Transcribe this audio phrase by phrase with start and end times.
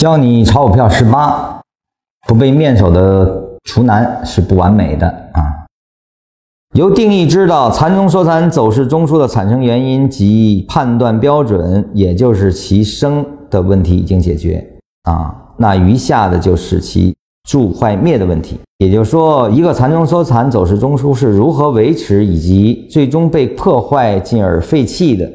[0.00, 1.60] 教你炒股票十八，
[2.26, 5.44] 不被面首的厨男是不完美的啊。
[6.74, 14.66] 由定义知道缠中说禅走势中枢的产生原因及判断标准，也就是其生的问题已经解决
[15.02, 15.36] 啊。
[15.58, 17.14] 那余下的就是其
[17.46, 18.58] 助坏灭的问题。
[18.78, 25.30] 也就是说，一个缠中说禅走势中枢是如何维持以及最终被破坏进而废弃的。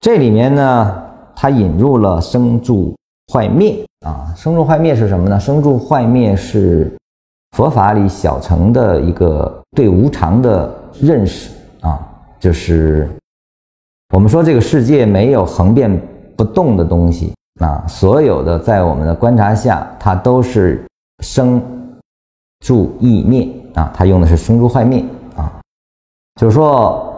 [0.00, 0.92] 这里面呢，
[1.36, 2.92] 它引入了生助。
[3.32, 3.82] 坏灭。
[4.04, 5.40] 啊，生住坏灭是什么呢？
[5.40, 6.92] 生住坏灭是
[7.56, 10.70] 佛法里小乘的一个对无常的
[11.00, 11.50] 认识。
[11.80, 11.98] 啊，
[12.38, 13.08] 就是
[14.12, 16.00] 我们说这个世界没有恒变
[16.36, 17.32] 不动的东西。
[17.60, 20.84] 啊，所有的在我们的观察下，它都是
[21.22, 21.62] 生
[22.60, 23.48] 住异灭。
[23.74, 25.04] 啊，它用的是生住坏灭。
[25.36, 25.50] 啊，
[26.40, 27.14] 就是说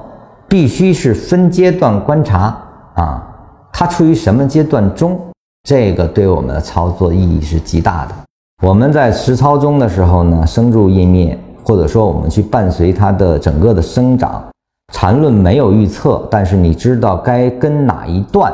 [0.47, 2.57] 必须是分阶段观察。
[2.95, 3.27] 啊，
[3.73, 5.19] 它处于什么阶段中？
[5.65, 8.15] 这个对我们的操作意义是极大的。
[8.63, 14.45] 我们在实操中的时候呢，生住意灭，或者说我们去伴随它的整个的生长，
[14.93, 18.53] 缠论没有预测，但是你知道该跟哪一段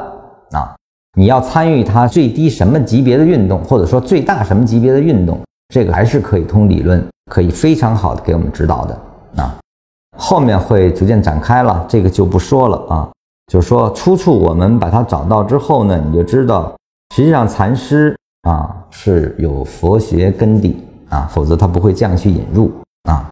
[0.53, 0.73] 啊？
[1.19, 5.41] 你要参与它最低什么级别的运动，或者说最大什么级别的运动，
[5.75, 9.57] 这个还是可以通理论，可以非常好的给我们指导的啊。
[10.17, 13.09] 后面会逐渐展开了，这个就不说了啊。
[13.53, 16.73] 就是说出处我们把它找到之后呢，你就知道。
[17.15, 22.71] 实际上，禅师啊是有佛学根底啊，否则他不会这样去引入
[23.03, 23.29] 啊。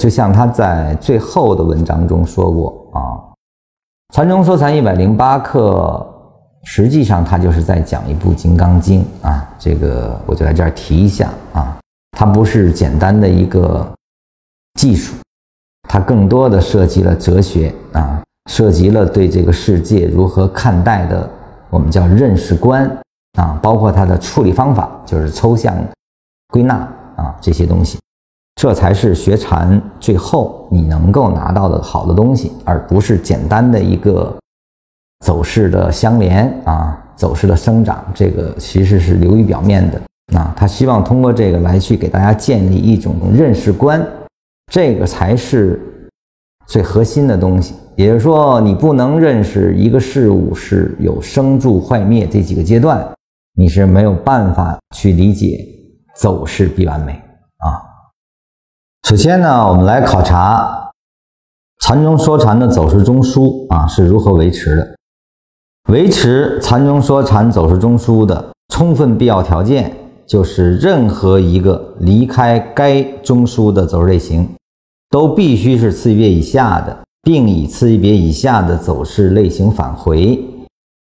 [0.00, 3.00] 就像他在最后的文章中说过啊，
[4.14, 6.06] 《禅中说禅一百零八课》，
[6.68, 9.46] 实际上他就是在讲一部《金刚经》啊。
[9.58, 11.76] 这个我就在这儿提一下啊，
[12.12, 13.86] 它不是简单的一个
[14.78, 15.16] 技术，
[15.88, 21.28] 它更多的涉及了哲学啊，涉及了对这个世界如何看待的。
[21.70, 22.84] 我们叫认识观
[23.38, 25.74] 啊，包括它的处理方法，就是抽象
[26.52, 26.74] 归纳
[27.16, 27.98] 啊这些东西，
[28.56, 34.36] 这才是学禅最后你能够拿到的好的东西，而不是简单的一个
[35.24, 40.00] 走势的相连啊，走势的生长，这个其实是流于表面的。
[40.36, 44.04] 啊，他希望通过这个来去给大家建立一种认识观，
[44.72, 45.80] 这个才是
[46.66, 47.74] 最核心的东西。
[48.00, 53.06] 也就是说，你不能认识一个事物是有生住坏灭这几个阶段，
[53.58, 55.62] 你是没有办法去理解
[56.16, 57.76] 走势必完美啊。
[59.06, 60.90] 首先呢，我们来考察
[61.80, 64.96] 禅中说禅的走势中枢啊是如何维持的。
[65.90, 69.94] 维持禅中说禅走势中枢的充分必要条件，
[70.26, 74.48] 就是任何一个离开该中枢的走势类型，
[75.10, 76.96] 都必须是次级别以下的。
[77.22, 80.38] 并以次级别以下的走势类型返回，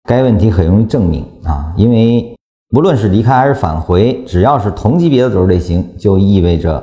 [0.08, 2.36] 该问题很容易证明啊，因为
[2.76, 6.82] 无论是离开还是返回，只要是同级别的走势类型，就意味着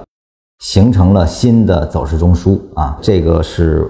[0.60, 3.90] 形成了新的走势中枢啊，这个是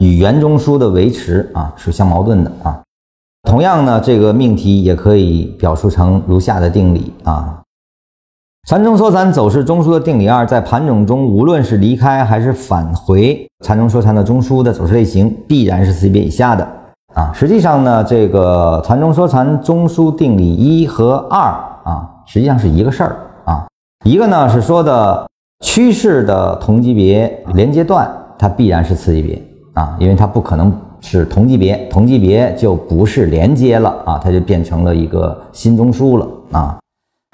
[0.00, 2.82] 与原中枢的维持啊是相矛盾的啊。
[3.48, 7.62] 同样呢，这个命题也可以表述成如下的定理啊。
[8.70, 16.62] 禅中说禅走势中枢的定理二，在盘整中，无论是离开还是返回，禅中说禅的中枢的走势类型必然是次级别以下的
[17.16, 17.32] 啊。
[17.34, 21.40] 实际上呢，这个禅中说禅中枢定理一和二
[21.82, 23.66] 啊，实际上是一个事儿啊。
[24.04, 25.26] 一个呢是说的
[25.64, 28.08] 趋势的同级别连接段，
[28.38, 29.42] 它必然是次级别
[29.74, 36.78] 啊，因为它不可能是同级别，同级别就不是连接了啊，它就变成了一个新中枢了啊。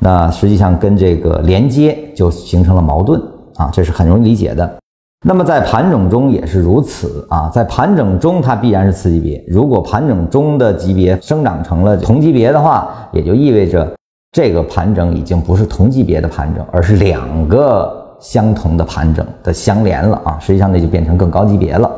[0.02, 3.20] 那实际上跟这个连接就形成了矛盾
[3.56, 4.78] 啊，这是很容易理解的。
[5.26, 9.42] 那么在盘整中也是如此啊，在盘整中它必然是次级别。
[9.48, 13.90] 如果盘整中的级别生长成了同级别的话，也就意味着
[14.32, 20.38] 这个盘整已经不是同级别的盘整，而是两个相同的盘整的相连了啊。
[20.38, 21.90] 实际上那就变成更高级别了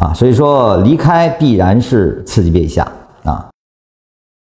[0.00, 0.12] 啊。
[0.12, 2.86] 所以说离开必然是次级别以下
[3.22, 3.48] 啊。